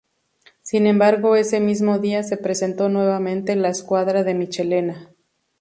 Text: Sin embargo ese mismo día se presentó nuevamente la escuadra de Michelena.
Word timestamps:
Sin 0.63 0.87
embargo 0.87 1.35
ese 1.35 1.59
mismo 1.59 1.99
día 1.99 2.23
se 2.23 2.35
presentó 2.35 2.89
nuevamente 2.89 3.55
la 3.55 3.69
escuadra 3.69 4.23
de 4.23 4.33
Michelena. 4.33 5.09